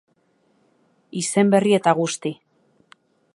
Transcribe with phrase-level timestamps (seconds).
[1.21, 2.33] Izen berri eta guzti.